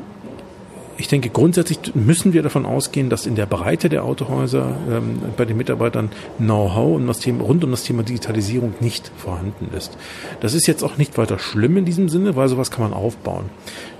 [0.97, 5.45] ich denke, grundsätzlich müssen wir davon ausgehen, dass in der Breite der Autohäuser ähm, bei
[5.45, 9.97] den Mitarbeitern Know-how und das Thema, rund um das Thema Digitalisierung nicht vorhanden ist.
[10.41, 13.45] Das ist jetzt auch nicht weiter schlimm in diesem Sinne, weil sowas kann man aufbauen.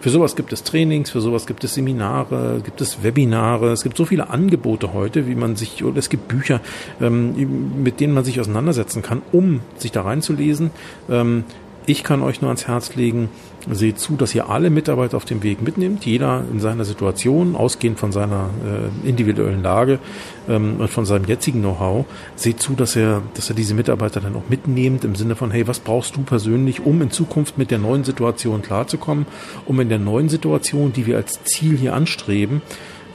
[0.02, 3.98] Für sowas gibt es Trainings, für sowas gibt es Seminare, gibt es Webinare, es gibt
[3.98, 6.62] so viele Angebote heute, wie man sich, oder es gibt Bücher,
[7.02, 10.70] ähm, mit denen man sich auseinandersetzen kann, um sich da reinzulesen.
[11.10, 11.44] Ähm,
[11.86, 13.30] ich kann euch nur ans Herz legen,
[13.72, 18.00] seht zu, dass ihr alle Mitarbeiter auf dem Weg mitnimmt, jeder in seiner Situation, ausgehend
[18.00, 20.00] von seiner äh, individuellen Lage
[20.50, 22.06] ähm, und von seinem jetzigen Know-how.
[22.36, 25.68] Seht zu, dass er, dass er diese Mitarbeiter dann auch mitnehmt im Sinne von, hey,
[25.68, 29.26] was brauchst du persönlich, um in Zukunft mit der neuen Situation klarzukommen,
[29.66, 32.62] um in der neuen Situation, die wir als Ziel hier anstreben,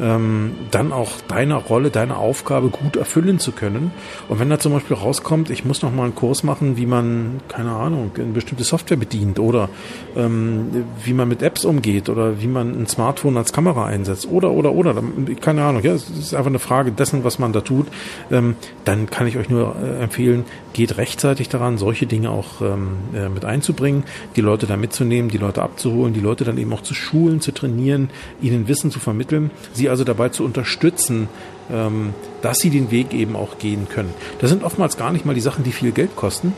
[0.00, 3.92] ähm, dann auch deine Rolle, deine Aufgabe gut erfüllen zu können.
[4.28, 7.40] Und wenn da zum Beispiel rauskommt, ich muss noch mal einen Kurs machen, wie man,
[7.48, 9.68] keine Ahnung, eine bestimmte Software bedient oder
[10.16, 14.50] ähm, wie man mit Apps umgeht oder wie man ein Smartphone als Kamera einsetzt oder,
[14.50, 15.02] oder, oder,
[15.40, 17.86] keine Ahnung, ja, es ist einfach eine Frage dessen, was man da tut,
[18.30, 20.44] ähm, dann kann ich euch nur äh, empfehlen,
[20.78, 24.04] geht rechtzeitig daran, solche Dinge auch ähm, äh, mit einzubringen,
[24.36, 27.50] die Leute da mitzunehmen, die Leute abzuholen, die Leute dann eben auch zu schulen, zu
[27.50, 28.10] trainieren,
[28.40, 31.28] ihnen Wissen zu vermitteln, sie also dabei zu unterstützen,
[31.68, 34.14] ähm, dass sie den Weg eben auch gehen können.
[34.38, 36.52] Das sind oftmals gar nicht mal die Sachen, die viel Geld kosten,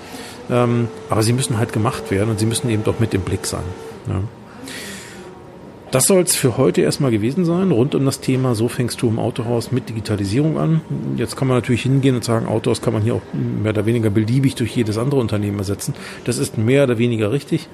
[0.50, 3.46] ähm, aber sie müssen halt gemacht werden und sie müssen eben doch mit im Blick
[3.46, 3.64] sein.
[4.06, 4.20] Ja.
[5.90, 9.08] Das soll es für heute erstmal gewesen sein, rund um das Thema, so fängst du
[9.08, 10.82] im Autohaus mit Digitalisierung an.
[11.16, 14.08] Jetzt kann man natürlich hingehen und sagen, Autohaus kann man hier auch mehr oder weniger
[14.08, 15.94] beliebig durch jedes andere Unternehmen ersetzen.
[16.24, 17.68] Das ist mehr oder weniger richtig.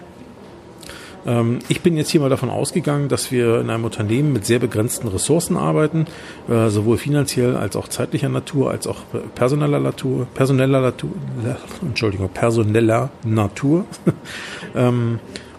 [1.27, 4.61] Ähm, ich bin jetzt hier mal davon ausgegangen, dass wir in einem Unternehmen mit sehr
[4.61, 6.07] begrenzten Ressourcen arbeiten,
[6.49, 9.01] äh, sowohl finanziell als auch zeitlicher Natur, als auch
[9.35, 11.11] personeller Natur, personeller Natur,
[11.83, 13.85] Entschuldigung, personeller Natur.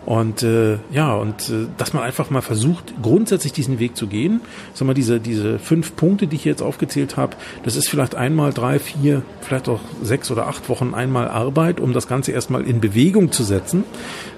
[0.08, 4.40] Und äh, ja, und äh, dass man einfach mal versucht, grundsätzlich diesen Weg zu gehen.
[4.74, 8.54] Sag mal, diese, diese fünf Punkte, die ich jetzt aufgezählt habe, das ist vielleicht einmal
[8.54, 12.80] drei, vier, vielleicht auch sechs oder acht Wochen einmal Arbeit, um das Ganze erstmal in
[12.80, 13.84] Bewegung zu setzen.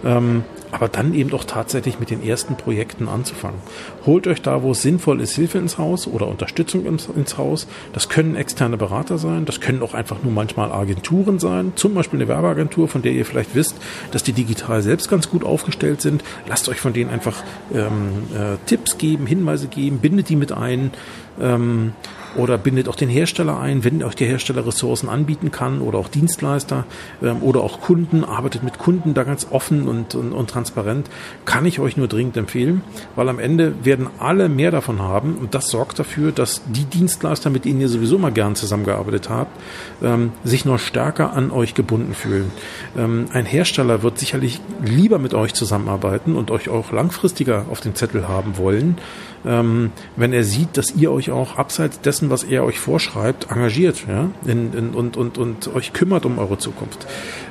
[0.03, 3.59] Ähm, aber dann eben doch tatsächlich mit den ersten Projekten anzufangen.
[4.05, 7.67] Holt euch da, wo es sinnvoll ist, Hilfe ins Haus oder Unterstützung ins, ins, Haus.
[7.93, 12.19] Das können externe Berater sein, das können auch einfach nur manchmal Agenturen sein, zum Beispiel
[12.19, 13.75] eine Werbeagentur, von der ihr vielleicht wisst,
[14.11, 16.23] dass die digital selbst ganz gut aufgestellt sind.
[16.47, 20.91] Lasst euch von denen einfach ähm, äh, Tipps geben, Hinweise geben, bindet die mit ein.
[21.39, 21.93] Ähm,
[22.35, 26.07] oder bindet auch den Hersteller ein, wenn euch der Hersteller Ressourcen anbieten kann oder auch
[26.07, 26.85] Dienstleister
[27.21, 31.09] ähm, oder auch Kunden, arbeitet mit Kunden da ganz offen und, und, und transparent,
[31.45, 32.81] kann ich euch nur dringend empfehlen,
[33.15, 37.49] weil am Ende werden alle mehr davon haben und das sorgt dafür, dass die Dienstleister,
[37.49, 39.59] mit denen ihr sowieso mal gern zusammengearbeitet habt,
[40.01, 42.51] ähm, sich noch stärker an euch gebunden fühlen.
[42.97, 47.95] Ähm, ein Hersteller wird sicherlich lieber mit euch zusammenarbeiten und euch auch langfristiger auf dem
[47.95, 48.97] Zettel haben wollen,
[49.45, 54.05] ähm, wenn er sieht, dass ihr euch auch abseits dessen, was er euch vorschreibt, engagiert
[54.07, 57.07] ja, in, in, und, und, und euch kümmert um eure Zukunft.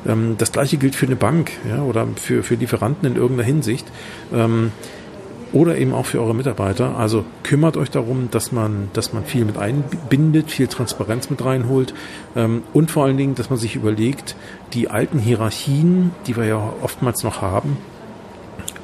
[0.07, 3.87] Ähm, das gleiche gilt für eine Bank ja, oder für, für Lieferanten in irgendeiner Hinsicht.
[4.33, 4.73] Ähm,
[5.53, 6.97] oder eben auch für eure Mitarbeiter.
[6.97, 11.95] Also kümmert euch darum, dass man, dass man viel mit einbindet, viel Transparenz mit reinholt
[12.37, 14.37] ähm, und vor allen Dingen, dass man sich überlegt,
[14.75, 17.79] die alten Hierarchien, die wir ja oftmals noch haben,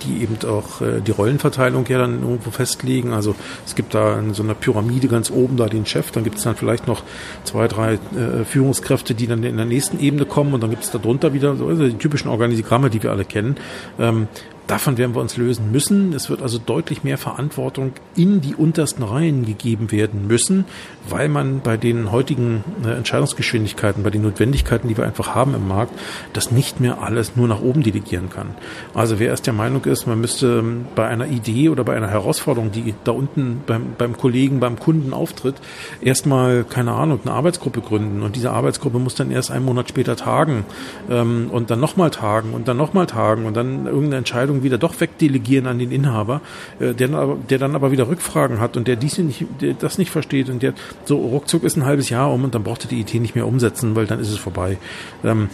[0.04, 3.12] die eben auch äh, die Rollenverteilung ja dann irgendwo festlegen.
[3.12, 3.34] Also
[3.66, 6.44] es gibt da in so einer Pyramide ganz oben da den Chef, dann gibt es
[6.44, 7.02] dann vielleicht noch
[7.44, 10.90] zwei, drei äh, Führungskräfte, die dann in der nächsten Ebene kommen und dann gibt es
[10.90, 13.56] da drunter wieder so also die typischen Organigramme, die wir alle kennen.
[13.98, 14.28] Ähm,
[14.66, 16.14] Davon werden wir uns lösen müssen.
[16.14, 20.64] Es wird also deutlich mehr Verantwortung in die untersten Reihen gegeben werden müssen,
[21.06, 25.68] weil man bei den heutigen äh, Entscheidungsgeschwindigkeiten, bei den Notwendigkeiten, die wir einfach haben im
[25.68, 25.92] Markt,
[26.32, 28.54] das nicht mehr alles nur nach oben delegieren kann.
[28.94, 32.08] Also wer erst der Meinung ist, man müsste ähm, bei einer Idee oder bei einer
[32.08, 35.56] Herausforderung, die da unten beim, beim Kollegen, beim Kunden auftritt,
[36.00, 40.16] erstmal, keine Ahnung, eine Arbeitsgruppe gründen und diese Arbeitsgruppe muss dann erst einen Monat später
[40.16, 40.64] tagen
[41.10, 44.78] ähm, und dann nochmal tagen und dann nochmal tagen und dann irgendeine Entscheidung Entscheidung wieder
[44.78, 46.40] doch wegdelegieren an den Inhaber,
[46.80, 50.10] äh, der, der dann aber wieder Rückfragen hat und der dies nicht, der das nicht
[50.10, 50.74] versteht und der
[51.04, 53.46] so ruckzuck ist ein halbes Jahr um und dann braucht er die Idee nicht mehr
[53.46, 54.78] umsetzen, weil dann ist es vorbei.
[55.22, 55.48] Ähm,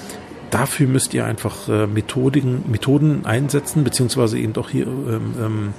[0.50, 5.74] dafür müsst ihr einfach äh, Methodiken, Methoden einsetzen, beziehungsweise eben doch hier ähm, ähm,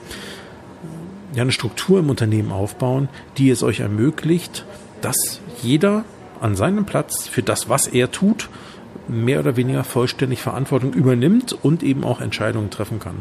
[1.34, 4.65] ja, eine Struktur im Unternehmen aufbauen, die es euch ermöglicht,
[5.02, 6.04] dass jeder
[6.39, 8.50] an seinem Platz für das, was er tut,
[9.08, 13.17] mehr oder weniger vollständig Verantwortung übernimmt und eben auch Entscheidungen treffen kann.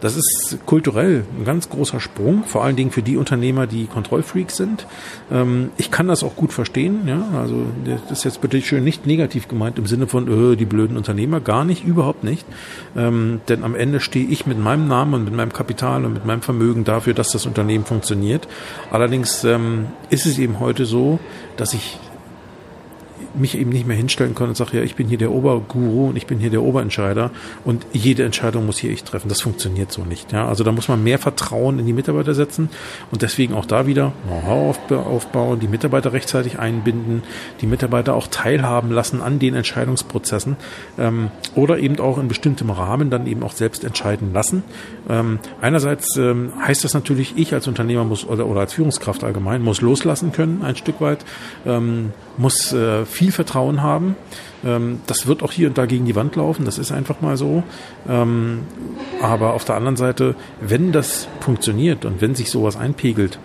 [0.00, 4.56] Das ist kulturell ein ganz großer Sprung, vor allen Dingen für die Unternehmer, die Kontrollfreaks
[4.56, 4.86] sind.
[5.30, 7.06] Ähm, ich kann das auch gut verstehen.
[7.06, 7.28] Ja?
[7.38, 10.96] Also das ist jetzt bitte schön nicht negativ gemeint im Sinne von öh, die blöden
[10.96, 12.46] Unternehmer, gar nicht, überhaupt nicht.
[12.96, 16.26] Ähm, denn am Ende stehe ich mit meinem Namen und mit meinem Kapital und mit
[16.26, 18.48] meinem Vermögen dafür, dass das Unternehmen funktioniert.
[18.90, 21.20] Allerdings ähm, ist es eben heute so,
[21.56, 21.98] dass ich
[23.40, 26.16] mich eben nicht mehr hinstellen kann und sage, ja, ich bin hier der Oberguru und
[26.16, 27.30] ich bin hier der Oberentscheider
[27.64, 29.28] und jede Entscheidung muss hier ich treffen.
[29.28, 30.32] Das funktioniert so nicht.
[30.32, 32.70] Ja, also da muss man mehr Vertrauen in die Mitarbeiter setzen
[33.10, 37.22] und deswegen auch da wieder Know-how aufbauen, die Mitarbeiter rechtzeitig einbinden,
[37.60, 40.56] die Mitarbeiter auch teilhaben lassen an den Entscheidungsprozessen
[40.98, 44.62] ähm, oder eben auch in bestimmtem Rahmen dann eben auch selbst entscheiden lassen.
[45.08, 49.62] Ähm, einerseits ähm, heißt das natürlich, ich als Unternehmer muss oder, oder als Führungskraft allgemein
[49.62, 51.24] muss loslassen können, ein Stück weit,
[51.66, 54.16] ähm, muss äh, viel Vertrauen haben.
[54.64, 57.36] Ähm, das wird auch hier und da gegen die Wand laufen, das ist einfach mal
[57.36, 57.62] so.
[58.08, 58.60] Ähm,
[59.22, 63.38] aber auf der anderen Seite, wenn das funktioniert und wenn sich sowas einpegelt,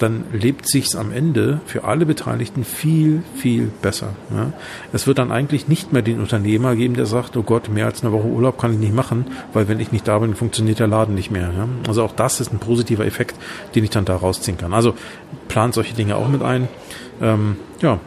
[0.00, 4.14] dann lebt sich's am Ende für alle Beteiligten viel, viel besser.
[4.34, 4.52] Ja.
[4.92, 8.02] Es wird dann eigentlich nicht mehr den Unternehmer geben, der sagt, oh Gott, mehr als
[8.02, 10.86] eine Woche Urlaub kann ich nicht machen, weil wenn ich nicht da bin, funktioniert der
[10.86, 11.50] Laden nicht mehr.
[11.54, 11.68] Ja.
[11.86, 13.36] Also auch das ist ein positiver Effekt,
[13.74, 14.72] den ich dann da rausziehen kann.
[14.72, 14.94] Also
[15.48, 16.68] plant solche Dinge auch mit ein.
[17.20, 18.00] Ähm, ja,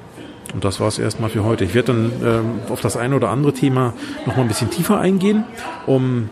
[0.53, 1.63] und das war es erstmal für heute.
[1.63, 3.93] Ich werde dann ähm, auf das eine oder andere Thema
[4.25, 5.45] noch mal ein bisschen tiefer eingehen,
[5.85, 6.29] um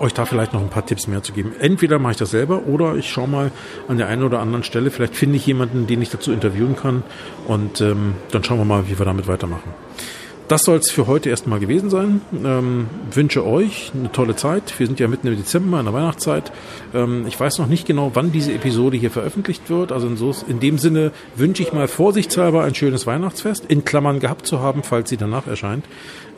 [0.00, 1.52] euch da vielleicht noch ein paar Tipps mehr zu geben.
[1.58, 3.50] Entweder mache ich das selber oder ich schaue mal
[3.88, 4.90] an der einen oder anderen Stelle.
[4.90, 7.02] Vielleicht finde ich jemanden, den ich dazu interviewen kann
[7.46, 9.72] und ähm, dann schauen wir mal, wie wir damit weitermachen
[10.48, 12.20] das soll es für heute erstmal gewesen sein.
[12.44, 14.78] Ähm, wünsche euch eine tolle Zeit.
[14.78, 16.52] Wir sind ja mitten im Dezember, in der Weihnachtszeit.
[16.92, 19.92] Ähm, ich weiß noch nicht genau, wann diese Episode hier veröffentlicht wird.
[19.92, 24.20] Also in, so, in dem Sinne wünsche ich mal vorsichtshalber ein schönes Weihnachtsfest, in Klammern
[24.20, 25.86] gehabt zu haben, falls sie danach erscheint.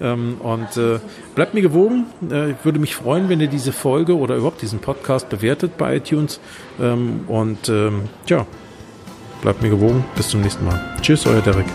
[0.01, 1.01] Ähm, und äh,
[1.35, 2.07] bleibt mir gewogen.
[2.31, 5.97] Äh, ich würde mich freuen, wenn ihr diese Folge oder überhaupt diesen Podcast bewertet bei
[5.97, 6.40] iTunes.
[6.81, 8.47] Ähm, und ähm, ja,
[9.42, 10.05] bleibt mir gewogen.
[10.16, 10.81] Bis zum nächsten Mal.
[11.03, 11.66] Tschüss, euer Derek.